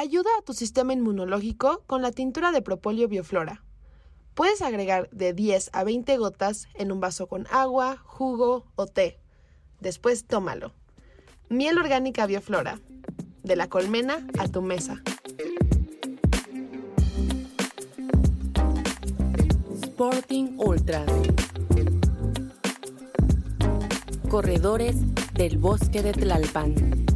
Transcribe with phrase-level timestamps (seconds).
[0.00, 3.64] Ayuda a tu sistema inmunológico con la tintura de propóleo bioflora.
[4.34, 9.18] Puedes agregar de 10 a 20 gotas en un vaso con agua, jugo o té.
[9.80, 10.72] Después tómalo.
[11.48, 12.78] Miel orgánica bioflora.
[13.42, 15.02] De la colmena a tu mesa.
[19.82, 21.10] Sporting Ultras.
[24.30, 24.94] Corredores
[25.34, 27.07] del bosque de Tlalpan.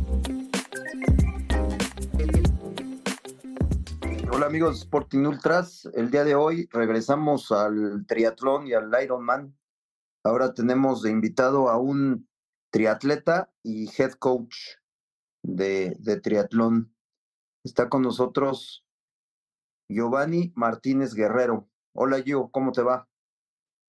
[4.43, 9.56] Hola amigos de Sporting Ultras, el día de hoy regresamos al triatlón y al Ironman.
[10.24, 12.28] Ahora tenemos de invitado a un
[12.73, 14.56] triatleta y head coach
[15.45, 16.92] de, de triatlón.
[17.62, 18.84] Está con nosotros
[19.88, 21.69] Giovanni Martínez Guerrero.
[21.95, 23.09] Hola Gio, ¿cómo te va?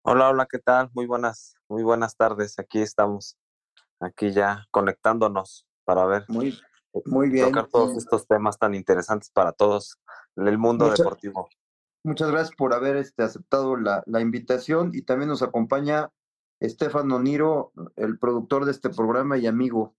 [0.03, 0.91] Hola, hola, ¿qué tal?
[0.95, 2.59] Muy buenas, muy buenas tardes.
[2.59, 3.39] Aquí estamos,
[4.01, 6.59] aquí ya conectándonos para ver, Muy,
[7.07, 7.47] muy bien.
[7.47, 9.99] tocar todos estos temas tan interesantes para todos
[10.37, 11.49] en el mundo Mucha- deportivo.
[12.03, 16.11] Muchas gracias por haber este, aceptado la, la invitación y también nos acompaña
[16.59, 19.95] Estefano Niro, el productor de este programa y amigo.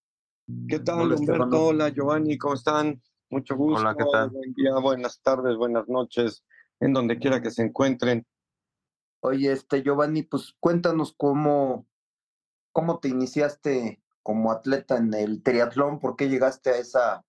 [0.67, 1.33] ¿Qué tal, Hola, Humberto?
[1.44, 1.66] Estefano.
[1.67, 3.02] Hola, Giovanni, ¿cómo están?
[3.30, 3.81] Mucho gusto.
[3.81, 4.30] Hola, ¿qué tal?
[4.31, 6.44] Buen día, buenas tardes, buenas noches,
[6.80, 8.26] en donde quiera que se encuentren.
[9.23, 11.86] Oye, este Giovanni, pues cuéntanos cómo,
[12.73, 17.25] cómo te iniciaste como atleta en el triatlón, por qué llegaste a esa,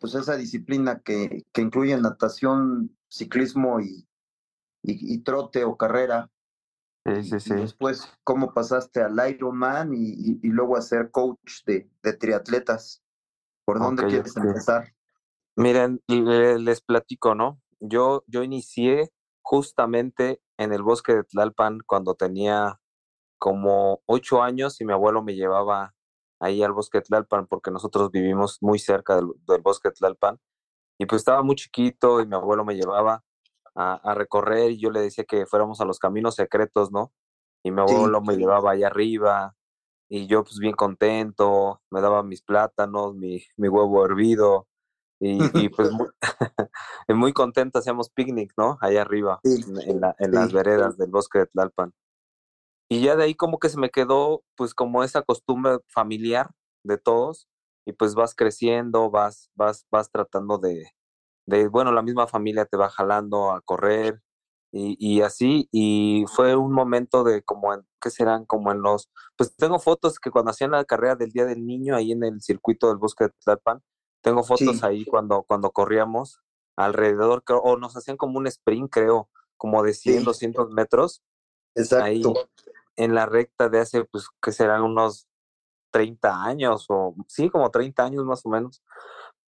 [0.00, 4.08] pues esa disciplina que, que incluye natación, ciclismo y,
[4.82, 6.30] y, y trote o carrera.
[7.06, 7.54] Sí, sí, Y sí.
[7.54, 13.02] después, cómo pasaste al Ironman y, y, y luego a ser coach de, de triatletas.
[13.64, 14.94] ¿Por dónde quieres empezar?
[15.56, 17.60] Miren, le- les platico, ¿no?
[17.80, 19.10] Yo, yo inicié
[19.42, 22.79] justamente en el bosque de Tlalpan cuando tenía
[23.40, 25.94] como ocho años y mi abuelo me llevaba
[26.40, 30.38] ahí al bosque Tlalpan porque nosotros vivimos muy cerca del, del bosque Tlalpan
[30.98, 33.24] y pues estaba muy chiquito y mi abuelo me llevaba
[33.74, 37.12] a, a recorrer y yo le decía que fuéramos a los caminos secretos, ¿no?
[37.64, 37.82] Y mi Sí.
[37.82, 39.56] abuelo me llevaba allá arriba
[40.10, 44.68] y yo pues bien contento, me daba mis plátanos, mi, mi huevo hervido
[45.20, 46.08] y, y pues muy,
[47.08, 48.78] muy contento hacíamos picnic, ¿no?
[48.80, 51.92] Allá arriba, Sí, en, la- en las veredas del bosque de Tlalpan.
[52.92, 56.50] Y ya de ahí como que se me quedó pues como esa costumbre familiar
[56.82, 57.46] de todos
[57.86, 60.90] y pues vas creciendo, vas, vas, vas tratando de,
[61.46, 64.20] de, bueno, la misma familia te va jalando a correr
[64.72, 68.44] y, y así, y fue un momento de como en, ¿qué serán?
[68.44, 71.94] Como en los, pues tengo fotos que cuando hacían la carrera del Día del Niño
[71.94, 73.82] ahí en el circuito del bosque de Tlalpan,
[74.20, 74.86] tengo fotos Sí.
[74.86, 76.40] ahí cuando, cuando corríamos
[76.76, 80.24] alrededor, creo, o nos hacían como un sprint, creo, como de 100, Sí.
[80.24, 81.22] 200 metros,
[82.00, 82.50] ahí Exacto.
[82.96, 85.28] En la recta de hace, pues, que serán unos
[85.90, 88.82] 30 años, o sí, como 30 años más o menos.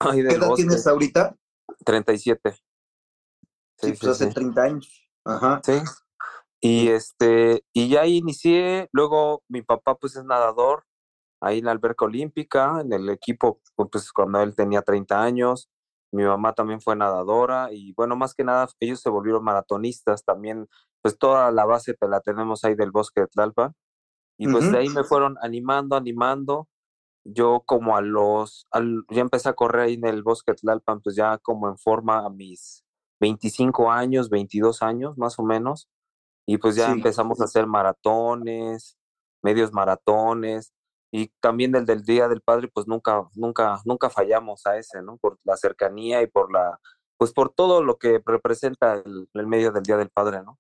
[0.13, 1.37] ¿Qué edad bosque, tienes ahorita?
[1.85, 2.53] 37.
[2.53, 5.09] Sí, pues hace 30 años.
[5.25, 5.61] Ajá.
[5.65, 5.81] Sí.
[6.61, 10.85] Y este, y ya inicié, luego mi papá pues es nadador,
[11.41, 15.71] ahí en la alberca olímpica, en el equipo, pues cuando él tenía 30 años,
[16.13, 20.69] mi mamá también fue nadadora, y bueno, más que nada, ellos se volvieron maratonistas también,
[21.03, 23.75] pues toda la base te la tenemos ahí del bosque de Tlalpan,
[24.39, 24.73] y pues Ujú.
[24.73, 26.69] de ahí me fueron animando, animando,
[27.25, 31.01] yo como a los, al, ya empecé a correr ahí en el bosque de Tlalpan,
[31.03, 32.85] pues ya como en forma a mis
[33.21, 35.89] 25 años, 22 años más o menos,
[36.47, 36.93] y pues ya Sí.
[36.93, 38.99] empezamos a hacer maratones,
[39.43, 40.73] medios maratones,
[41.13, 45.17] y también del del Día del Padre, pues nunca, nunca, nunca fallamos a ese, ¿no?
[45.19, 46.79] Por la cercanía y por la,
[47.17, 50.59] pues por todo lo que representa el, el medio del Día del Padre, ¿no?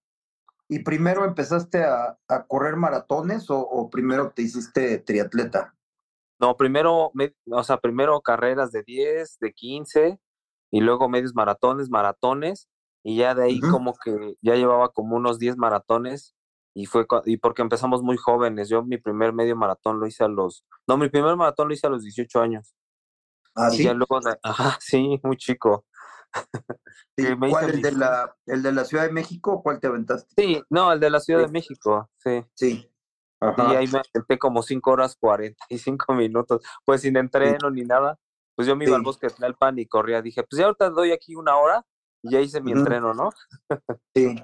[0.68, 5.74] ¿Y primero empezaste a, a correr maratones o, o primero te hiciste triatleta?
[6.38, 10.18] No, primero, me- o sea, primero carreras de 10, de 15,
[10.70, 12.68] y luego medios maratones, maratones,
[13.02, 16.34] y ya de ahí como que ya llevaba como unos 10 maratones,
[16.74, 20.28] y fue, y porque empezamos muy jóvenes, yo mi primer medio maratón lo hice a
[20.28, 22.74] los, no, mi primer maratón lo hice a los 18 años,
[23.54, 23.84] ¿Ah, y sí?
[23.84, 25.84] ya luego, ajá, sí, muy chico.
[27.18, 30.32] Sí, ¿Cuál, el de la, el de la Ciudad de México o cuál te aventaste?
[30.38, 31.48] Sí, no, el de la Ciudad de.
[31.48, 32.42] México, sí.
[32.54, 32.90] Sí.
[33.42, 38.18] Y ahí me aventé como 5 horas 45 minutos, pues sin entreno ni nada.
[38.54, 40.20] Pues yo me iba al bosque de Tlalpan y corría.
[40.20, 41.84] Dije, pues ya ahorita doy aquí una hora
[42.22, 43.30] y ya hice mi entreno, ¿no?
[44.14, 44.36] Sí.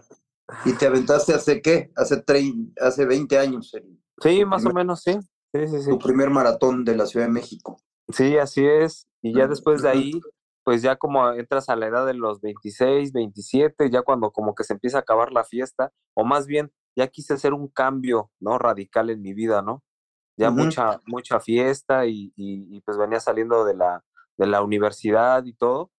[0.64, 1.90] ¿Y te aventaste hace qué?
[1.96, 2.22] Hace,
[2.80, 5.18] hace 20 años, el- Sí, más o menos, sí.
[5.52, 5.90] Sí, sí, sí.
[5.90, 7.80] tu primer maratón de la Ciudad de México.
[8.08, 9.06] Sí, así es.
[9.22, 10.10] Y ya después de ahí,
[10.64, 14.64] pues ya como entras a la edad de los 26, 27, ya cuando como que
[14.64, 18.58] se empieza a acabar la fiesta, o más bien, ya quise hacer un cambio, ¿no?
[18.58, 19.82] Radical en mi vida, ¿no?
[20.38, 24.04] Ya mucha, mucha fiesta y, y, y, pues venía saliendo de la,
[24.36, 25.90] de la universidad y todo.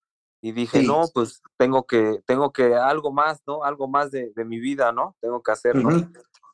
[0.42, 0.88] Y dije, Sí.
[0.88, 3.64] no, pues tengo que, tengo que algo más, ¿no?
[3.64, 5.16] Algo más de, de mi vida, ¿no?
[5.20, 5.90] Tengo que hacerlo.
[5.90, 6.12] Ujú.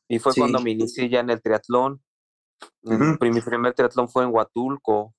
[0.08, 0.40] Y fue Sí.
[0.42, 2.02] cuando me inicié ya en el triatlón.
[3.20, 5.14] Pri- Mi primer triatlón fue en Huatulco,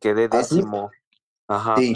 [0.00, 0.90] quedé ¿Ah, décimo.
[1.48, 1.76] Ajá.
[1.76, 1.94] Sí,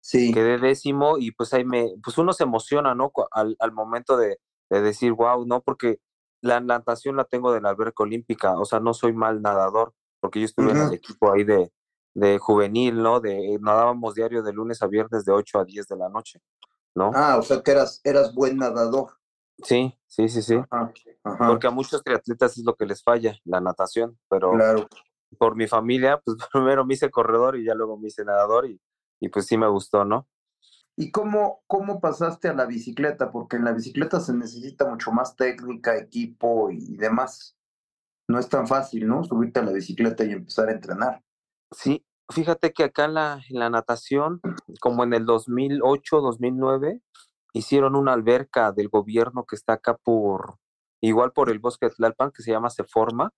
[0.00, 3.12] sí, Quedé décimo y pues ahí me, pues uno se emociona, ¿no?
[3.30, 4.38] Al, al momento de,
[4.70, 5.60] de decir, wow, ¿no?
[5.62, 6.00] Porque
[6.40, 10.40] la natación la tengo de la alberca olímpica, o sea, no soy mal nadador, porque
[10.40, 11.72] yo estuve en el equipo ahí de,
[12.18, 13.20] de juvenil, ¿no?
[13.20, 16.40] De, nadábamos diario de lunes a viernes de 8 a 10 de la noche,
[16.94, 17.12] ¿no?
[17.14, 19.12] Ah, o sea que eras, eras buen nadador.
[19.62, 20.56] Sí, sí, sí, sí.
[20.70, 20.92] Ajá,
[21.22, 24.88] ajá, Porque a muchos triatletas es lo que les falla, la natación, pero claro.
[25.38, 28.80] por mi familia, pues primero me hice corredor y ya luego me hice nadador y,
[29.20, 30.26] y pues sí me gustó, ¿no?
[30.96, 33.30] ¿Y cómo, cómo pasaste a la bicicleta?
[33.30, 37.56] Porque en la bicicleta se necesita mucho más técnica, equipo y demás.
[38.26, 39.22] No es tan fácil, ¿no?
[39.22, 41.22] Subirte a la bicicleta y empezar a entrenar.
[41.70, 44.40] Sí, fíjate que acá en la, en la natación,
[44.80, 47.02] como en el 2008, 2009,
[47.52, 50.58] hicieron una alberca del gobierno que está acá por,
[51.00, 53.32] igual por el bosque de Tlalpan, que se llama Seforma,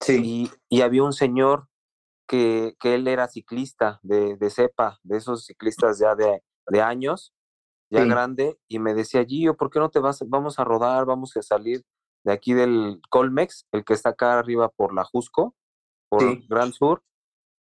[0.00, 1.68] Sí, y, y había un señor
[2.28, 7.32] que, que él era ciclista de, de cepa, de esos ciclistas ya de, de años,
[7.90, 8.08] ya Sí.
[8.08, 11.42] grande, y me decía, Gio, ¿por qué no te vas, vamos a rodar, vamos a
[11.42, 11.82] salir
[12.24, 15.54] de aquí del Colmex, el que está acá arriba por la Jusco,
[16.10, 16.46] por Sí.
[16.48, 17.02] Gran Sur,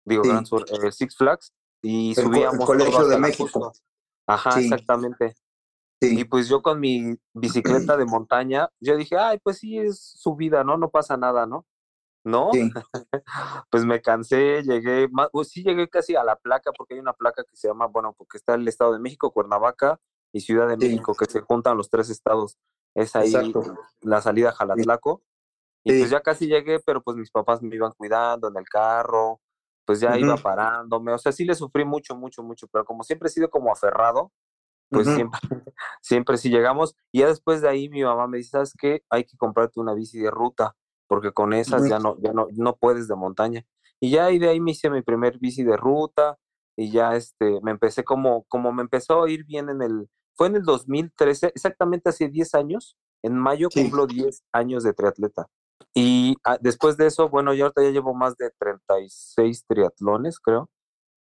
[0.04, 0.30] digo Sí.
[0.30, 1.52] Gran Sur, eh, Six Flags,
[1.82, 3.72] y El co- el subíamos Colegio de México.
[4.26, 4.64] Ajá, Sí.
[4.64, 5.34] exactamente.
[6.00, 7.44] Y sí, pues yo con mi bicicleta
[7.96, 10.76] de montaña, yo dije, ay, pues sí, es subida, ¿no?
[10.76, 11.66] No pasa nada, ¿no?
[12.26, 12.50] No,
[13.70, 17.12] pues me cansé, llegué, ma- pues sí llegué casi a la placa, porque hay una
[17.12, 20.00] placa que se llama, bueno, porque está el Estado de México, Cuernavaca
[20.32, 20.76] y Ciudad de.
[20.78, 22.56] México, que se juntan los tres estados.
[22.94, 23.62] Es ahí Exacto.
[24.00, 25.22] la salida a Jalatlaco.
[25.84, 25.98] Y Sí.
[25.98, 29.40] pues ya casi llegué, pero pues mis papás me iban cuidando en el carro,
[29.84, 33.28] pues ya iba parándome, o sea, sí le sufrí mucho, mucho, mucho, pero como siempre
[33.28, 34.32] he sido como aferrado,
[34.90, 35.40] pues siempre,
[36.02, 36.96] siempre sí llegamos.
[37.12, 39.02] Y ya después de ahí mi mamá me dice, ¿sabes qué?
[39.10, 40.76] Hay que comprarte una bici de ruta,
[41.08, 43.64] porque con esas ya no, ya no, no puedes de montaña.
[44.00, 46.38] Y ya ahí de ahí me hice mi primer bici de ruta
[46.76, 50.48] y ya este, me empecé como, como me empezó a ir bien en el, fue
[50.48, 53.82] en el 2013, exactamente hace 10 años, en mayo Sí.
[53.82, 55.46] cumplo 10 años de triatleta.
[55.94, 60.68] Y ah, después de eso, bueno, yo ahorita ya llevo más de 36 triatlones, creo,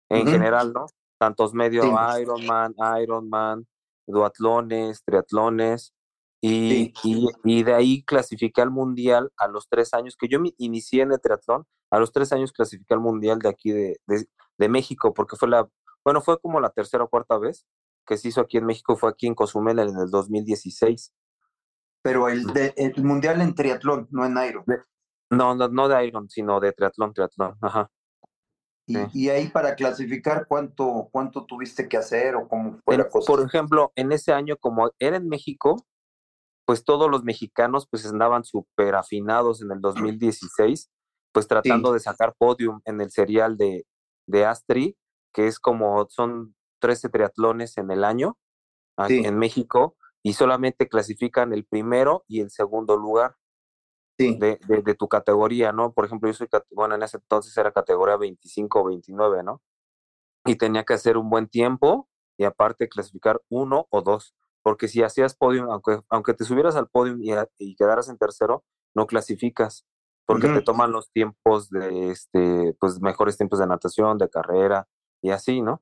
[0.09, 0.87] en general, ¿no?
[1.19, 1.89] Tantos medio Sí.
[2.21, 3.67] Ironman, Ironman,
[4.07, 5.93] duatlones, triatlones,
[6.41, 7.29] y, Sí.
[7.45, 11.03] y, y de ahí clasifiqué al mundial a los tres años, que yo me inicié
[11.03, 14.25] en el triatlón, a los tres años clasifiqué al mundial de aquí de, de,
[14.57, 15.69] de México, porque fue la,
[16.03, 17.65] bueno, fue como la tercera o cuarta vez
[18.05, 21.13] que se hizo aquí en México, fue aquí en Cozumel en el 2016.
[22.03, 24.65] Pero el, de, el mundial en triatlón, no en Iron.
[25.31, 27.89] No, no, no de Iron, sino de triatlón, triatlón, ajá.
[28.85, 29.01] Y, Sí.
[29.13, 33.25] y ahí para clasificar, ¿cuánto, ¿cuánto tuviste que hacer o cómo fue la cosa?
[33.31, 35.77] por ejemplo, en ese año, como era en México,
[36.65, 40.89] pues todos los mexicanos pues andaban súper afinados en el 2016,
[41.31, 43.85] pues tratando de sacar podium en el serial de,
[44.27, 44.97] de Astri,
[45.33, 48.38] que es como, son 13 triatlones en el año
[48.97, 49.23] a- Sí.
[49.25, 53.35] en México, y solamente clasifican el primero y el segundo lugar
[54.17, 55.93] Sí, de, de, de tu categoría, ¿no?
[55.93, 59.61] Por ejemplo, yo soy, bueno, en ese entonces era categoría 25 o 29, ¿no?
[60.45, 65.03] Y tenía que hacer un buen tiempo y aparte clasificar uno o dos, porque si
[65.03, 68.63] hacías podium, aunque, aunque te subieras al podium y, y quedaras en tercero,
[68.95, 69.85] no clasificas,
[70.25, 70.65] porque te Ujú.
[70.65, 74.87] toman los tiempos de, este, pues, mejores tiempos de natación, de carrera
[75.21, 75.81] y así, ¿no?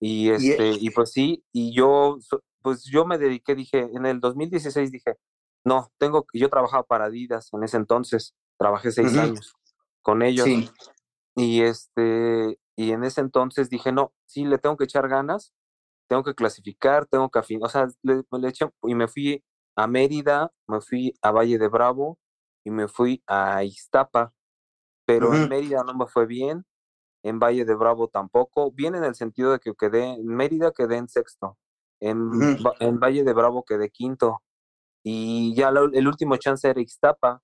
[0.00, 2.18] Y, Y- este, y pues sí, y yo,
[2.66, 5.14] pues yo me dediqué, dije, en el 2016 dije,
[5.64, 9.54] no, tengo, yo trabajaba para Adidas en ese entonces, trabajé seis años
[10.02, 10.46] con ellos.
[10.46, 10.68] sí,
[11.36, 15.54] Y este, y en ese entonces dije, no, sí, le tengo que echar ganas,
[16.08, 19.44] tengo que clasificar, tengo que afinar, o sea, le, le eché- y me fui
[19.76, 22.18] a Mérida, me fui a Valle de Bravo
[22.64, 24.34] y me fui a Iztapa,
[25.06, 25.48] pero en.
[25.48, 26.66] Mérida no me fue bien,
[27.24, 30.96] en Valle de Bravo tampoco, bien en el sentido de que quedé, en Mérida quedé
[30.96, 31.58] en sexto,
[32.00, 32.20] en,
[32.80, 34.42] en Valle de Bravo quedé quinto,
[35.02, 37.42] y ya la- el último chance era Ixtapa,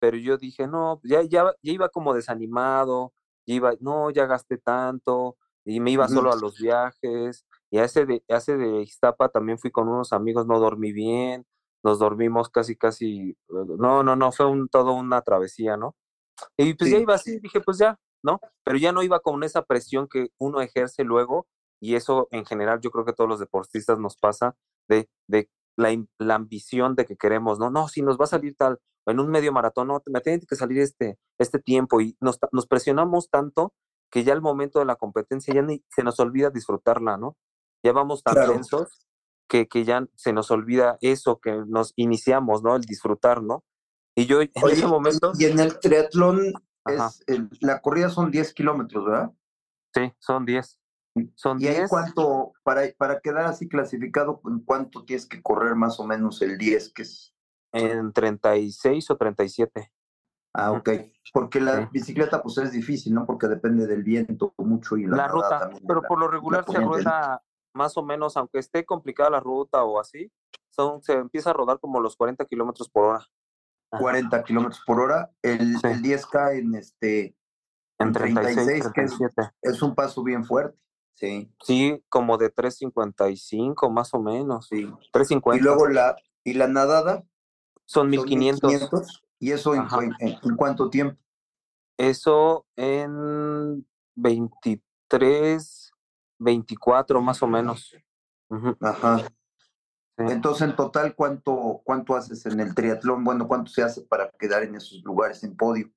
[0.00, 3.12] pero yo dije, no, ya, ya, ya iba como desanimado,
[3.46, 7.84] ya iba, no, ya gasté tanto, y me iba solo a los viajes, y a
[7.84, 11.46] ese de, a ese de Ixtapa también fui con unos amigos, no dormí bien,
[11.82, 15.94] nos dormimos casi, casi, no, no, no, fue un, todo una travesía, ¿no?
[16.56, 18.40] Y pues ya iba así, dije, pues ya, ¿no?
[18.64, 21.46] Pero ya no iba con esa presión que uno ejerce luego,
[21.84, 24.56] y eso en general yo creo que a todos los deportistas nos pasa,
[24.88, 28.54] de, de la, la ambición de que queremos, no, no, si nos va a salir
[28.56, 32.38] tal, en un medio maratón, no, me tiene que salir este, este tiempo, y nos,
[32.66, 33.74] presionamos tanto
[34.10, 37.36] que ya al momento de la competencia ya ni, se nos olvida disfrutarla, ¿no?
[37.84, 38.52] Ya vamos tan Claro.
[38.54, 39.06] densos
[39.46, 42.76] que, que ya se nos olvida eso que nos iniciamos, ¿no?
[42.76, 43.62] El disfrutar, ¿no?
[44.16, 46.52] Y yo en Oye, ese momento, y en el triatlón,
[46.86, 49.32] es, el- la corrida son 10 kilómetros, ¿verdad?
[49.94, 50.78] sí, son 10.
[51.36, 51.90] Son ¿Y ahí 10.
[51.90, 56.58] cuánto, para, para quedar así clasificado, en cuánto tienes que correr más o menos el
[56.58, 57.34] 10, que es
[57.72, 59.92] en 36 o 37.
[60.54, 60.88] Ah, ok.
[61.32, 61.88] Porque la Sí.
[61.92, 63.26] bicicleta pues es difícil, ¿no?
[63.26, 66.64] Porque depende del viento mucho y la, La ruta, también pero la- por lo regular
[66.68, 67.42] se rueda
[67.74, 70.30] más o menos, aunque esté complicada la ruta o así,
[70.70, 73.26] son, se empieza a rodar como los 40 kilómetros por hora.
[73.90, 74.00] Ajá.
[74.02, 75.30] 40 kilómetros por hora.
[75.42, 75.86] El, Sí.
[75.88, 77.36] el 10K en este
[77.98, 79.52] En en 36, 36, que es, 37.
[79.62, 80.78] es un paso bien fuerte.
[81.14, 84.66] Sí, Sí, como de 3.55 más o menos.
[84.68, 84.84] sí.
[85.12, 85.56] 3.50.
[85.56, 87.24] Y luego la, y la nadada
[87.86, 88.62] son son 1.500.
[88.62, 89.22] 1500.
[89.38, 89.98] ¿Y eso en, Ajá.
[90.02, 91.20] en- en cuánto tiempo?
[91.96, 95.92] Eso en 23,
[96.38, 97.94] 24 más o menos.
[98.80, 99.18] Ajá.
[99.18, 99.24] sí.
[100.16, 103.24] Entonces, en total, ¿cuánto, ¿cuánto haces en el triatlón?
[103.24, 105.90] Bueno, ¿cuánto se hace para quedar en esos lugares en podio?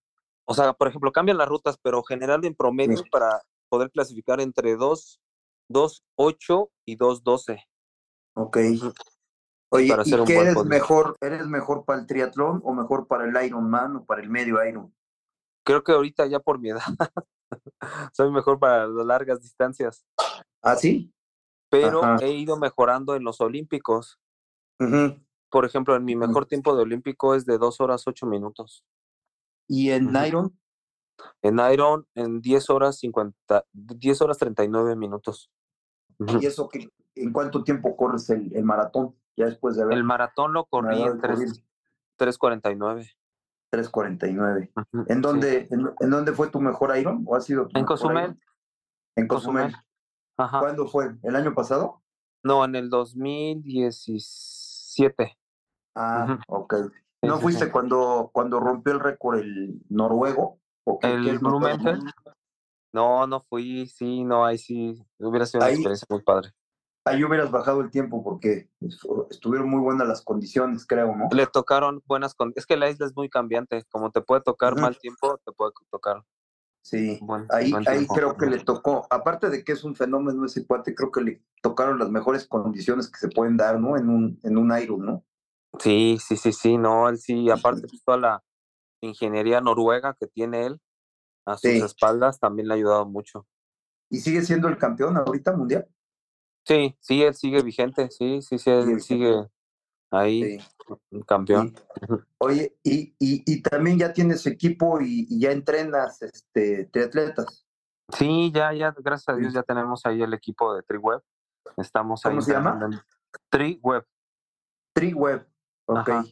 [0.46, 3.04] O sea, por ejemplo, cambian las rutas, pero general en promedio Sí.
[3.12, 5.22] para poder clasificar entre 2,
[5.70, 7.64] 2.8 y 2.12.
[8.36, 8.58] Ok.
[8.58, 8.94] Ujú.
[9.70, 10.70] Oye, para ¿y qué eres podio.
[10.70, 11.16] mejor?
[11.22, 14.96] ¿Eres mejor para el triatlón o mejor para el Ironman o para el medio Iron?
[15.66, 16.82] Creo que ahorita ya por mi edad
[18.14, 20.06] soy mejor para las largas distancias,
[20.62, 21.14] ¿Ah, sí?
[21.70, 22.18] pero Ajá.
[22.26, 24.20] he ido mejorando en los olímpicos.
[25.50, 28.86] Por ejemplo, en mi mejor tiempo de olímpico es de 2 horas 8 minutos.
[29.68, 30.26] ¿Y en Ujú.
[30.26, 30.60] Iron?
[31.42, 35.52] En Iron en 10 horas 50, 10 horas 39 minutos.
[36.20, 39.16] ¿Y eso qué- en cuánto tiempo corres el, el maratón?
[39.36, 41.54] Ya después de haber El maratón lo corrí en y corrido.
[42.18, 43.12] 3, 3.49.
[43.72, 44.72] 3.49.
[44.76, 45.22] Ujú, ¿En sí.
[45.22, 47.24] dónde, en, en dónde fue tu mejor Iron?
[47.28, 48.24] ¿O ha sido tu En mejor Cozumel.
[48.24, 48.40] Iron?
[49.16, 49.66] En Cozumel.
[49.66, 49.86] Cozumel.
[50.38, 50.60] Ajá.
[50.60, 51.16] ¿Cuándo fue?
[51.24, 52.02] ¿El año pasado?
[52.44, 55.38] No, en el 2017.
[55.96, 56.74] Ah, ok.
[57.22, 57.72] Sí, ¿No sí, fuiste sí.
[57.72, 60.60] cuando, cuando rompió el récord el noruego?
[60.90, 61.40] ¿O qué- qué ¿El?
[61.40, 62.04] Blumenfeld?
[62.94, 66.52] No, no fui, sí, no, ahí sí, hubiera sido una Ahí- experiencia muy padre.
[67.06, 71.28] Ahí hubieras bajado el tiempo porque estu- estuvieron muy buenas las condiciones, creo, ¿no?
[71.32, 72.64] Le tocaron buenas condiciones.
[72.64, 73.84] Es que la isla es muy cambiante.
[73.90, 76.24] Como te puede tocar mal tiempo, te puede tocar
[76.82, 80.46] Sí, buen, ahí, buen ahí creo que le tocó, aparte de que es un fenómeno
[80.46, 83.98] ese cuate, creo que le tocaron las mejores condiciones que se pueden dar, ¿no?
[83.98, 85.26] En un, en un Iron, ¿no?
[85.80, 88.44] Sí, sí, sí, sí, no, él sí, aparte pues, toda la
[89.02, 90.82] ingeniería noruega que tiene él
[91.46, 91.78] a sus Sí.
[91.82, 93.48] espaldas también le ha ayudado mucho.
[94.10, 95.88] ¿Y sigue siendo el campeón ahorita mundial?
[96.66, 99.48] Sí, sí, él sigue vigente, sí, sí, sí, él Sigue sigue
[100.12, 100.66] ahí, Sí.
[101.12, 101.76] un campeón.
[102.40, 107.66] Oye, y, y, y también ya tienes equipo y, y ya entrenas este, triatletas.
[108.10, 111.22] Sí, ya, ya, gracias a Dios ya tenemos ahí el equipo de TriWeb.
[111.76, 113.04] Estamos ahí ¿Cómo se llama?
[113.50, 114.06] TriWeb.
[114.94, 115.46] TriWeb,
[115.86, 116.10] ok.
[116.10, 116.26] Ajá.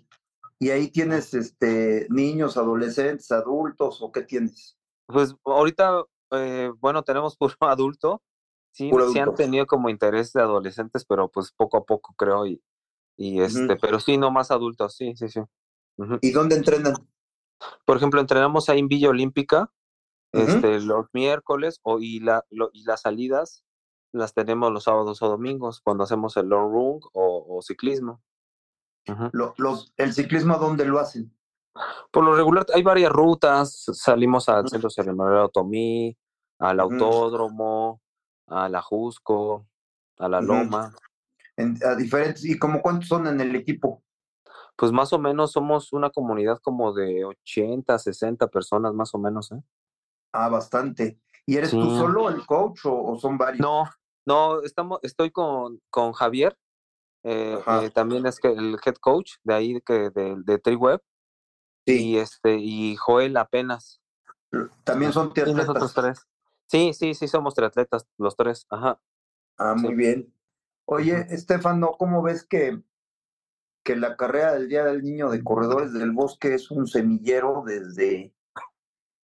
[0.59, 4.77] Y ahí tienes este, niños, adolescentes, adultos, ¿o qué tienes?
[5.05, 8.21] Pues ahorita, eh, bueno, tenemos puro adulto.
[8.71, 12.45] Sí, Puro sí han tenido como interés de adolescentes, pero pues poco a poco creo
[12.45, 12.61] y,
[13.15, 15.39] y este, pero sí, no más adultos, sí, sí, sí.
[16.21, 16.93] ¿Y dónde entrenan?
[17.85, 19.71] Por ejemplo, entrenamos ahí en Villa Olímpica,
[20.33, 23.63] este, los miércoles o, y, la, lo- y las salidas
[24.11, 28.21] las tenemos los sábados o domingos cuando hacemos el long run o, o ciclismo.
[29.07, 29.29] Ujú.
[29.33, 31.31] Lo- los, ¿El ciclismo dónde lo hacen?
[32.11, 36.17] Por lo regular hay varias rutas, salimos al Centro Ceremonial Otomí,
[36.59, 36.79] al.
[36.79, 38.01] Autódromo,
[38.47, 39.67] a la Jusco,
[40.17, 40.39] a la.
[40.41, 40.93] Loma.
[41.57, 44.01] En- a diferentes, ¿Y como cuántos son en el equipo?
[44.77, 49.51] Pues más o menos somos una comunidad como de 80, 60 personas más o menos,
[49.51, 49.61] ¿eh?
[50.33, 51.19] Ah, bastante.
[51.45, 53.59] ¿Y eres tú solo el coach o, o son varios?
[53.61, 53.85] No,
[54.25, 56.57] no, estamos, estoy con, con Javier,
[57.25, 61.01] eh, eh, también es que el head coach de ahí que de, de TriWeb,
[61.87, 64.01] Sí, y este, y Joel apenas.
[64.83, 65.93] también son Y nosotros triatletas.
[65.93, 66.27] tres.
[66.67, 68.99] Sí, sí, sí, somos triatletas, los tres, ajá.
[69.57, 69.95] Ah, muy Sí.
[69.95, 70.33] bien.
[70.85, 72.81] Oye, Estefano, ¿cómo ves que,
[73.83, 78.33] que la carrera del Día del Niño de Corredores del Bosque es un semillero desde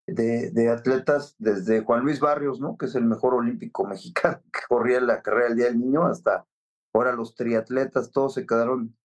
[0.06, 2.76] de, de atletas, desde Juan Luis Barrios, ¿no?
[2.76, 6.46] Que es el mejor olímpico mexicano que corría la carrera del Día del Niño, hasta
[6.92, 8.96] ahora los triatletas, todos se quedaron,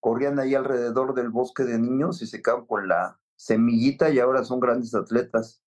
[0.00, 4.44] corrían ahí alrededor del bosque de niños y se quedaron con la semillita y ahora
[4.44, 5.62] son grandes atletas.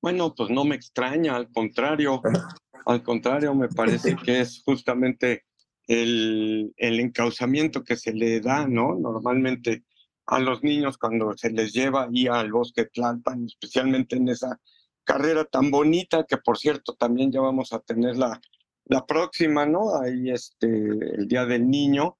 [0.00, 2.20] Bueno, pues no me extraña, al contrario,
[2.86, 5.44] al contrario, me parece que es justamente
[5.86, 8.94] el, el encauzamiento que se le da, ¿no?
[8.94, 9.84] Normalmente
[10.26, 14.60] a los niños cuando se les lleva ahí al bosque Tlalpan, especialmente en esa
[15.04, 18.40] carrera tan bonita que por cierto también ya vamos a tener la,
[18.86, 19.96] la próxima, ¿no?
[20.00, 22.18] Ahí este, el Día del Niño.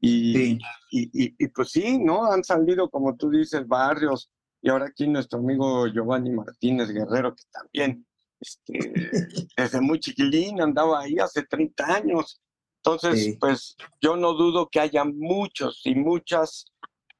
[0.00, 0.58] Y, Sí.
[0.90, 2.30] y, y, y pues sí, ¿no?
[2.30, 4.30] Han salido, como tú dices, barrios.
[4.62, 8.06] Y ahora aquí nuestro amigo Giovanni Martínez Guerrero, que también
[8.40, 8.72] este,
[9.56, 12.40] desde muy chiquilín andaba ahí hace 30 años.
[12.84, 13.36] Entonces, Sí.
[13.40, 16.66] pues yo no dudo que haya muchos y muchas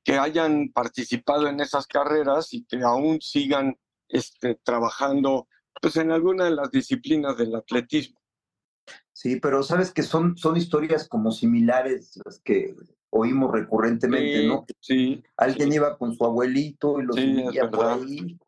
[0.05, 3.77] que hayan participado en esas carreras y que aún sigan
[4.09, 5.49] este, trabajando
[5.83, 8.21] pues, en alguna de las disciplinas del atletismo.
[9.17, 12.77] Sí, pero sabes que son, son historias como similares las que
[13.09, 14.67] oímos recurrentemente, Sí, ¿no?
[14.79, 18.39] sí, Alguien iba con su abuelito y lo Sí, es subía por ahí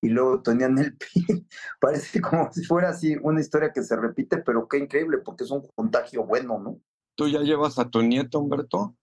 [0.00, 1.48] y luego tenían el pin.
[1.80, 5.50] Parece como si fuera así una historia que se repite, pero qué increíble porque es
[5.50, 6.78] un contagio bueno, ¿no?
[7.16, 8.94] ¿Tú ya llevas a tu nieto, Humberto?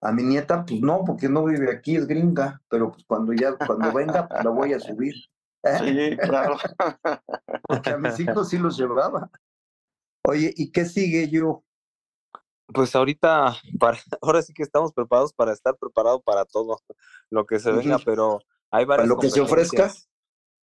[0.00, 3.54] A mi nieta, pues no, porque no vive aquí, es gringa, pero pues cuando ya,
[3.54, 5.14] cuando venga, pues la voy a subir.
[5.84, 6.56] Sí, claro.
[7.68, 9.28] Porque a mis hijos sí los llevaba.
[10.28, 11.64] Oye, ¿y qué sigue yo?
[12.66, 16.82] Pues ahorita, para, ahora sí que estamos preparados para estar preparados para todo
[17.30, 19.88] lo que se venga, pero hay ¿Para varias lo que se ofrezca?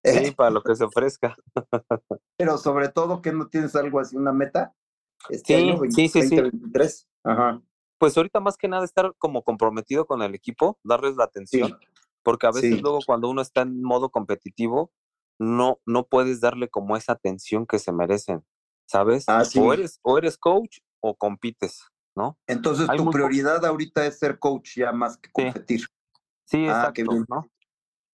[0.02, 1.36] Sí, para lo que se ofrezca.
[2.38, 4.74] Pero sobre todo, que no tienes algo así, una meta?
[5.28, 6.36] Este Sí, año, sí, sí, sí.
[6.38, 7.10] 2023.
[7.26, 7.62] Ajá.
[7.98, 11.78] Pues ahorita más que nada estar como comprometido con el equipo, darles la atención,
[12.24, 12.82] porque a veces Sí.
[12.82, 14.94] luego cuando uno está en modo competitivo,
[15.38, 18.46] no, no puedes darle como esa atención que se merecen,
[18.90, 19.26] ¿sabes?
[19.28, 19.60] Ah, sí.
[19.60, 21.84] O eres, o eres coach o compites,
[22.16, 22.38] ¿no?
[22.48, 25.82] Entonces, Hay tu prioridad ahorita es ser coach ya más que competir.
[26.46, 27.24] Sí, Ah, qué bien.
[27.30, 27.48] ¿no?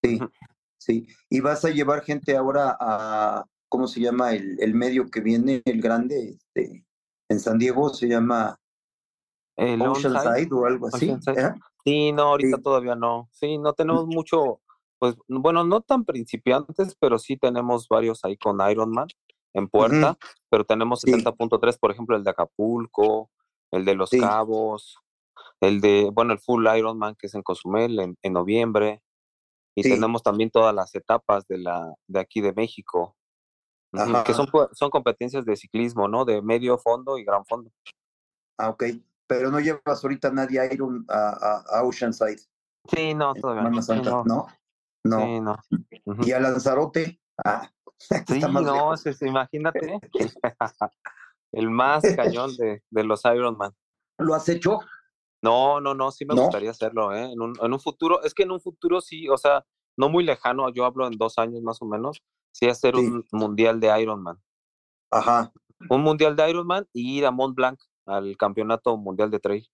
[0.04, 0.20] Sí,
[0.78, 1.08] sí.
[1.30, 4.34] Y vas a llevar gente ahora a, ¿cómo se llama?
[4.34, 6.86] El, el medio que viene, el grande, este,
[7.30, 8.60] en San Diego, se llama
[9.56, 11.10] El Oceanside o algo así.
[11.10, 11.54] ¿eh?
[11.86, 12.64] Sí, no, ahorita Sí.
[12.64, 13.30] todavía no.
[13.32, 14.60] Sí, no tenemos mucho,
[15.00, 19.08] pues, bueno, no tan principiantes, pero sí tenemos varios ahí con Ironman
[19.56, 20.18] en puerta,
[20.52, 21.12] pero tenemos Sí.
[21.12, 23.32] 70.3, por ejemplo, el de Acapulco,
[23.72, 24.20] el de Los Sí.
[24.20, 25.00] Cabos,
[25.62, 29.02] el de, bueno, el Full Ironman que es en Cozumel en, en noviembre,
[29.76, 29.90] y Sí.
[29.90, 33.16] tenemos también todas las etapas de la, de aquí de México,
[33.94, 34.24] Ajá.
[34.24, 36.26] que son, son competencias de ciclismo, ¿no?
[36.26, 37.72] De medio fondo y gran fondo.
[38.60, 38.84] Ah, ok.
[39.28, 42.42] Pero no llevas ahorita nadie a Iron a, a, a Oceanside
[42.94, 43.82] Sí, no, todavía no.
[43.82, 44.24] Santa, no.
[44.26, 44.48] ¿no?
[45.04, 45.20] No.
[45.20, 45.56] Sí, no.
[46.06, 46.24] Ujú.
[46.28, 47.70] Y a Lanzarote, ah,
[48.28, 50.00] Sí, no, es- imagínate.
[51.52, 53.72] El más cañón de, de los Ironman.
[54.18, 54.80] ¿Lo has hecho?
[55.42, 56.44] No, no, no, sí me ¿No?
[56.44, 57.32] gustaría hacerlo, ¿eh?
[57.32, 59.66] En un, en un futuro, es que en un futuro sí, o sea,
[59.98, 63.02] no muy lejano, yo hablo en dos años más o menos, sí hacer Sí.
[63.02, 64.42] un mundial de Ironman.
[65.12, 65.52] Ajá.
[65.90, 69.70] Un mundial de Ironman y ir a Mont Blanc al campeonato mundial de trail.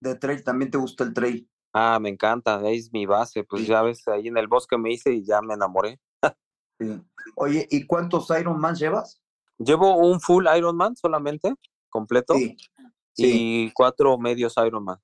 [0.00, 1.48] De trail, también te gusta el trail.
[1.72, 3.68] Ah, me encanta, es mi base, pues Sí.
[3.68, 6.00] ya ves, ahí en el bosque me hice y ya me enamoré.
[6.84, 7.02] Sí.
[7.36, 9.20] Oye, ¿y cuántos Ironman llevas?
[9.58, 11.54] Llevo un full Ironman solamente,
[11.88, 12.56] completo, Sí.
[13.14, 13.66] Sí.
[13.66, 14.98] y cuatro medios Ironman.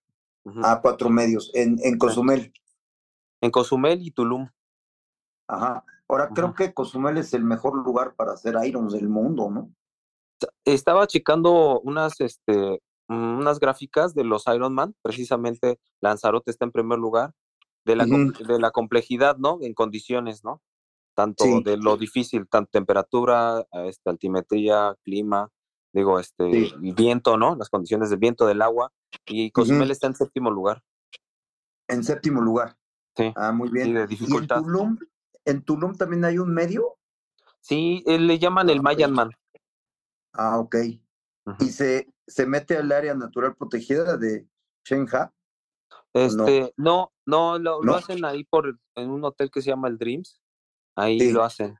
[0.44, 0.60] Ujú.
[0.64, 1.50] Ah, cuatro medios.
[1.54, 2.52] En, en Cozumel.
[3.40, 4.48] En Cozumel y Tulum.
[5.46, 5.84] Ajá.
[6.08, 9.70] Ahora creo que Cozumel es el mejor lugar para hacer Irons del mundo, ¿no?
[10.64, 16.98] Estaba checando unas, este, mm, unas gráficas de los Ironman, precisamente Lanzarote está en primer
[16.98, 17.34] lugar,
[17.84, 19.58] de la, de la complejidad, ¿no?
[19.60, 20.62] En condiciones, ¿no?
[21.18, 21.62] Tanto Sí.
[21.64, 25.50] de lo difícil, tanto temperatura, este, altimetría, clima,
[25.92, 26.74] digo, este, Sí.
[26.80, 27.56] el viento, ¿no?
[27.56, 28.92] Las condiciones del viento, del agua,
[29.26, 30.80] y Cozumel está en séptimo lugar,
[31.88, 32.76] En séptimo lugar.
[33.16, 33.32] Sí.
[33.34, 33.94] Ah, muy sí, bien.
[33.94, 34.62] de ¿Y en dificultad.
[34.62, 34.96] Tulum?
[35.44, 36.98] ¿En Tulum también hay un medio?
[37.62, 38.80] Sí, eh, le llaman Ah, el.
[38.82, 39.30] Mayan Man.
[40.34, 40.76] Ah, ok.
[41.58, 44.46] ¿Y se, se mete al área natural protegida de
[44.84, 45.32] Shenha?
[46.12, 47.94] Este, no, no, lo, lo ¿No?
[47.96, 50.40] hacen ahí por, en un hotel que se llama el Dreams,
[50.98, 51.32] ahí Sí.
[51.32, 51.76] lo hacen.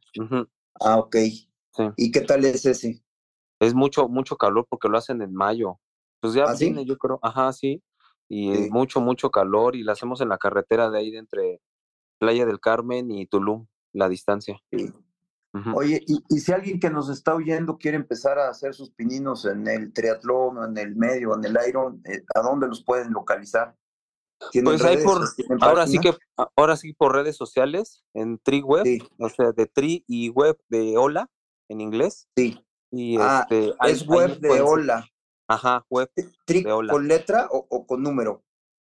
[0.80, 1.16] Ah, ok.
[1.16, 1.82] Sí.
[1.96, 3.02] ¿Y qué tal es ese?
[3.60, 5.78] Es mucho, mucho calor porque lo hacen en mayo.
[6.20, 6.66] Pues ya ¿Ah, sí?
[6.66, 7.82] viene, yo creo, ajá, sí.
[8.28, 11.60] Y es mucho, mucho calor y lo hacemos en la carretera de ahí de entre
[12.18, 14.60] Playa del Carmen y Tulum, la distancia.
[15.74, 19.44] Oye, y, y si alguien que nos está oyendo quiere empezar a hacer sus pininos
[19.46, 23.74] en el triatlón, en el medio, en el Iron, eh, ¿a dónde los pueden localizar?
[24.52, 28.38] ¿Tienen Pues ahí por, ¿Tienen ahora sí que, a- ahora sí por redes sociales, en
[28.38, 31.28] Tri Web, Sí, o sea, de Tri y Web de Hola,
[31.68, 32.28] en inglés.
[32.36, 32.58] sí.
[32.90, 35.06] Y Ah, este, es web de Hola.
[35.46, 36.10] Ajá, web,
[36.46, 36.90] ¿Tri de Hola.
[36.92, 38.42] con letra o, o con número?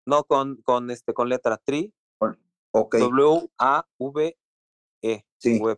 [0.07, 1.93] no con, con este, con letra Tri,
[2.73, 4.35] Ok, W A V
[5.03, 5.59] E, sí.
[5.59, 5.77] web.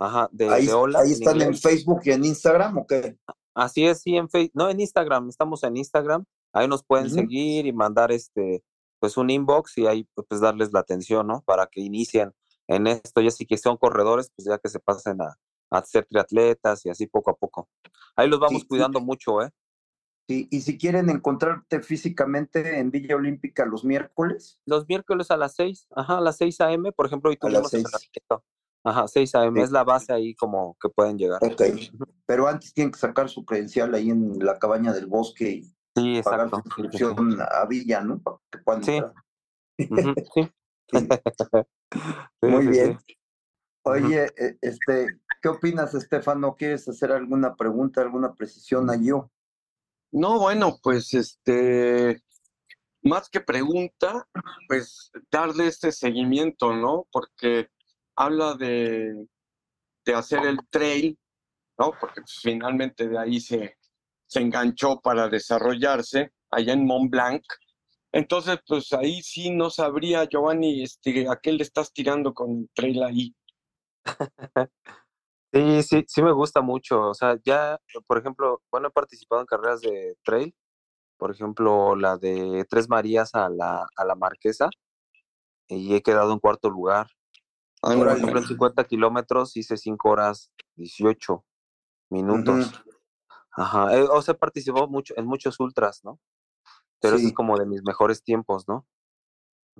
[0.00, 1.00] Ajá, de, Ahí, de Hola.
[1.00, 1.54] ahí en están en.
[1.56, 3.16] Facebook y en Instagram, ¿o qué?
[3.54, 7.64] Así es, sí, en Facebook, no, en Instagram, estamos en Instagram, ahí nos pueden seguir
[7.66, 8.64] y mandar este,
[8.98, 11.42] pues un inbox y ahí pues darles la atención, ¿no?
[11.42, 12.32] Para que inicien
[12.68, 15.36] en esto, ya si que son corredores, pues ya que se pasen a,
[15.70, 17.68] a ser triatletas y así poco a poco.
[18.16, 18.66] Ahí los vamos Sí, sí.
[18.68, 19.50] cuidando mucho, ¿eh?
[20.28, 25.54] Sí, y si quieren encontrarte físicamente en Villa Olímpica los miércoles, Los miércoles a las
[25.54, 27.84] 6, ajá, a las 6 a.m., por ejemplo, hoy tuvimos 6.
[27.84, 28.44] entrenamiento.
[28.82, 29.60] Ajá, 6 a.m.
[29.60, 29.64] Sí.
[29.64, 31.38] es la base ahí como que pueden llegar.
[31.44, 31.62] ok.
[32.26, 36.20] Pero antes tienen que sacar su credencial ahí en la cabaña del bosque y Sí,
[36.22, 36.76] pagar su exacto.
[36.76, 37.38] sí, sí, sí.
[37.50, 38.22] a Villa, ¿no?
[38.82, 39.02] Sí.
[40.34, 40.50] sí.
[42.42, 42.98] Muy sí, bien.
[43.06, 43.16] sí.
[43.84, 46.56] Oye, eh, este, ¿qué opinas, Estefano?
[46.56, 49.30] ¿Quieres hacer alguna pregunta, alguna precisión a yo?
[50.12, 52.20] No, bueno, pues este,
[53.02, 54.28] más que pregunta,
[54.68, 57.06] pues darle este seguimiento, ¿no?
[57.10, 57.70] Porque
[58.16, 59.28] habla de,
[60.04, 61.18] de hacer el trail,
[61.78, 61.92] ¿no?
[62.00, 63.75] Porque pues, finalmente de ahí se,
[64.26, 67.42] se enganchó para desarrollarse allá en Mont Blanc.
[68.12, 72.70] Entonces, pues ahí sí no sabría, Giovanni, este, a qué le estás tirando con el
[72.74, 73.34] trail ahí.
[75.52, 77.00] Sí, sí, sí me gusta mucho.
[77.00, 80.54] O sea, ya, por ejemplo, bueno, he participado en carreras de trail,
[81.16, 84.68] por ejemplo, la de Tres Marías a la, a la Marquesa,
[85.68, 87.06] y he quedado en cuarto lugar.
[87.82, 91.44] Ah, Por ejemplo, en 50 kilómetros hice 5 horas 18
[92.10, 92.84] minutos.
[93.56, 96.20] Ajá, eh, o sea, he participado mucho, en muchos ultras, ¿no?
[97.00, 97.26] Pero Sí.
[97.26, 98.86] es como de mis mejores tiempos, ¿no?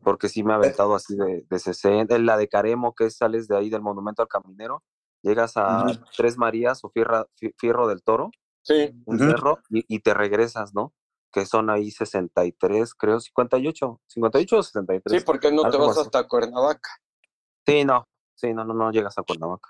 [0.03, 0.59] Porque sí me ha Eh.
[0.59, 3.83] aventado así de, de 60, en la de Caremo, que es, sales de ahí del
[3.83, 4.83] Monumento al Caminero,
[5.23, 5.85] llegas a.
[6.17, 8.31] Tres Marías o Fierra- Fi- Fierro del Toro,
[8.63, 9.25] Sí, un Ujú.
[9.31, 10.93] cerro, y, y te regresas, ¿no?
[11.31, 15.21] Que son ahí 63, creo, 58, 58 o 63.
[15.21, 16.01] sí, porque no te vas así.
[16.01, 16.91] hasta Cuernavaca.
[17.67, 19.69] Sí, no, sí, no, no, no llegas a Cuernavaca.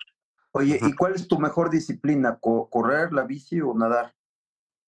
[0.56, 0.78] Oye.
[0.82, 2.38] ¿y cuál es tu mejor disciplina?
[2.40, 4.14] Co- ¿Correr, la bici o nadar?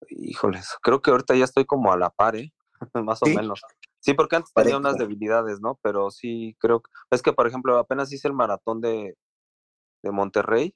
[0.09, 2.53] Híjoles, creo que ahorita ya estoy como a la par, ¿eh?
[2.95, 3.61] Más o menos.
[4.01, 5.79] Sí, porque antes tenía unas debilidades, ¿no?
[5.83, 6.91] Pero sí, creo que...
[7.11, 9.17] Es que, por ejemplo, apenas hice el maratón de,
[10.03, 10.75] de Monterrey,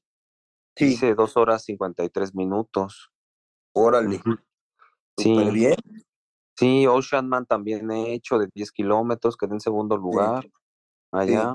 [0.76, 3.10] Sí, hice dos horas 53 minutos.
[3.74, 4.36] órale, Ujú.
[5.16, 5.76] súper Sí, bien.
[6.56, 10.44] sí, Ocean Man también he hecho de 10 kilómetros, quedé en segundo lugar
[11.12, 11.54] allá.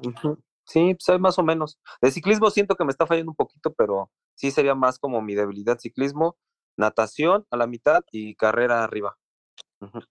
[0.68, 1.80] Sí, pues más o menos.
[2.02, 5.34] De ciclismo siento que me está fallando un poquito, pero sí sería más como mi
[5.34, 6.38] debilidad ciclismo,
[6.78, 9.18] natación a la mitad y carrera arriba.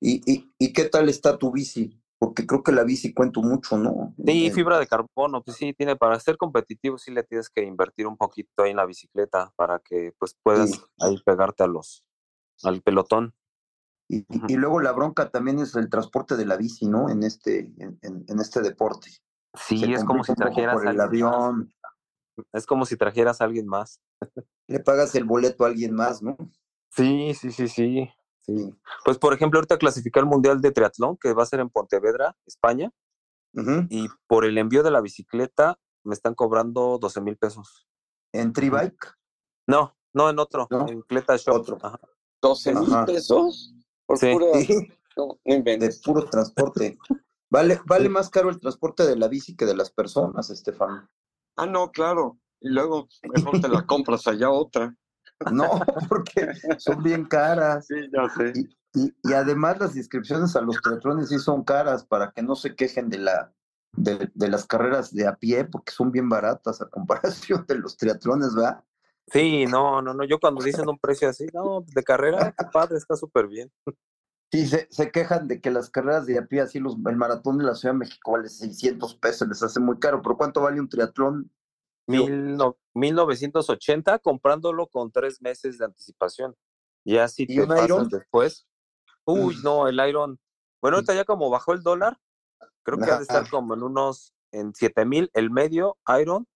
[0.00, 2.00] ¿Y, y, y qué tal está tu bici?
[2.18, 4.14] Porque creo que la bici cuento mucho, ¿no?
[4.24, 8.06] Sí, fibra de carbono, pues sí, tiene para ser competitivo, sí le tienes que invertir
[8.06, 10.80] un poquito ahí en la bicicleta para que pues puedas Sí.
[11.00, 12.04] ahí pegarte a los,
[12.62, 13.34] al pelotón.
[14.08, 17.10] Y, y luego la bronca también es el transporte de la bici, ¿no?
[17.10, 19.10] En este, en, en- en este deporte.
[19.56, 21.06] Sí, Se es como si trajeras el alguien más.
[21.08, 21.74] avión,
[22.52, 24.00] Es como si trajeras a alguien más.
[24.68, 26.36] le pagas el boleto a alguien más, ¿no?
[26.90, 28.10] Sí, sí, sí, sí.
[29.04, 32.36] Pues por ejemplo, ahorita clasificar el Mundial de Triatlón, que va a ser en Pontevedra,
[32.46, 32.90] España,
[33.88, 37.88] y por el envío de la bicicleta me están cobrando 12 mil pesos.
[38.32, 39.14] En Tribike,
[39.66, 41.56] No, no en otro, No, en Cleta Shop.
[41.56, 41.78] otro.
[41.82, 41.98] Ajá.
[42.42, 44.32] 12 mil pesos por Sí.
[44.32, 44.60] pura.
[44.60, 46.98] Sí, No, no de puro transporte.
[47.50, 51.08] Vale, vale más caro el transporte de la bici que de las personas, Estefan.
[51.56, 52.38] Ah, no, claro.
[52.60, 54.94] Y luego mejor te la compras allá otra.
[55.52, 57.86] No, porque son bien caras.
[57.86, 58.52] Sí, ya sé.
[58.54, 62.56] Y, y, y además las inscripciones a los triatlones sí son caras para que no
[62.56, 63.52] se quejen de la
[63.92, 67.96] de, de las carreras de a pie, porque son bien baratas a comparación de los
[67.96, 68.84] triatlones, ¿verdad?
[69.28, 70.24] Sí, no, no, no.
[70.24, 73.72] Yo cuando dicen un precio así, no, de carrera, qué padre, está súper bien.
[74.52, 77.58] Sí, se, se quejan de que las carreras de a pie, así los, el maratón
[77.58, 80.80] de la Ciudad de México vale 600 pesos, les hace muy caro, pero ¿cuánto vale
[80.80, 81.50] un triatlón?
[82.08, 86.54] Mil no- 1980 comprándolo con tres meses de anticipación.
[87.04, 88.08] Ya si ¿Y te un pasas Iron?
[88.08, 88.66] después.
[89.24, 89.62] Uy, Mm.
[89.64, 90.38] no, el Iron.
[90.80, 92.16] Bueno, ahorita ya como bajó el dólar,
[92.84, 96.46] creo que ha de estar como en unos, en 7 mil el medio Iron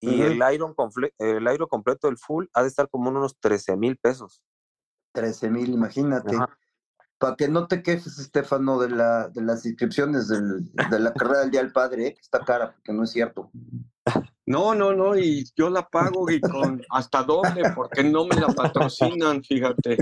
[0.00, 0.74] y el Iron
[1.18, 4.42] el Iron completo, el full, ha de estar como en unos 13 mil pesos.
[5.12, 6.34] 13 mil, imagínate.
[6.36, 6.56] Ajá.
[7.20, 11.40] Para que no te quejes, Estefano, de, la, de las inscripciones del- de la carrera
[11.40, 12.14] del Día del Padre, ¿eh?
[12.14, 13.50] que está cara, porque no es cierto.
[14.46, 18.48] No, no, no, y yo la pago y con hasta doble porque no me la
[18.48, 19.96] patrocinan, fíjate.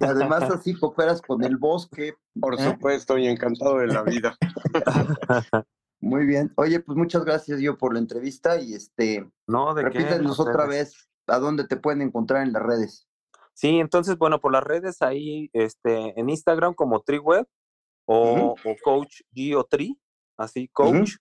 [0.00, 2.14] Y además así cooperas con el bosque.
[2.40, 2.64] Por ¿Eh?
[2.64, 4.38] supuesto, y encantado de la vida.
[6.00, 6.50] Muy bien.
[6.56, 10.64] Oye, pues muchas gracias yo por la entrevista y este, No, de qué, repítenos otra
[10.66, 13.07] vez a dónde te pueden encontrar en las redes.
[13.58, 17.44] Sí, entonces, bueno, por las redes ahí, este, en Instagram como TreeWeb
[18.06, 19.98] o, o Coach Geo3,
[20.36, 21.16] así, Coach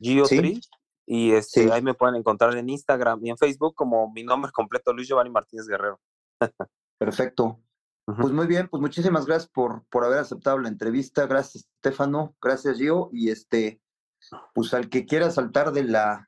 [0.00, 0.60] Geo3,
[1.06, 1.70] y este, Sí.
[1.70, 5.30] ahí me pueden encontrar en Instagram y en Facebook como mi nombre completo, Luis Giovanni
[5.30, 6.00] Martínez Guerrero.
[6.98, 7.60] Perfecto.
[8.06, 11.26] Pues muy bien, pues muchísimas gracias por, por haber aceptado la entrevista.
[11.26, 12.34] Gracias, Estefano.
[12.42, 13.08] Gracias, Gio.
[13.12, 13.80] Y este,
[14.52, 16.27] pues al que quiera saltar de la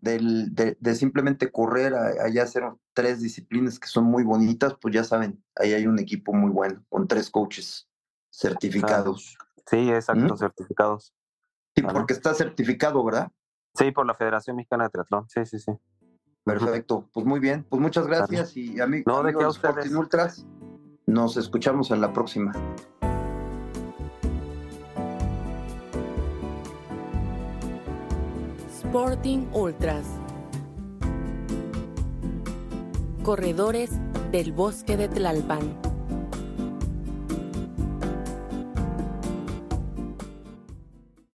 [0.00, 4.94] del, de, de simplemente correr a- allá hacer tres disciplinas que son muy bonitas, pues
[4.94, 7.88] ya saben, ahí hay un equipo muy bueno, con tres coaches
[8.30, 9.36] certificados.
[9.66, 10.36] Sí, exacto, ¿Mm?
[10.36, 11.14] certificados.
[11.76, 11.94] Sí, Vale.
[11.98, 13.30] porque está certificado, ¿verdad?
[13.74, 15.28] Sí, por la Federación Mexicana de Triatlón.
[15.28, 15.72] Sí, sí, sí.
[16.44, 19.96] Perfecto, pues muy bien, pues muchas gracias y ami- No, ¿de qué a amigos de?
[19.96, 20.46] Ultras,
[21.06, 22.52] nos escuchamos en la próxima.
[28.90, 30.04] Sporting Ultras.
[33.22, 33.90] Corredores
[34.32, 35.89] del Bosque de Tlalpan.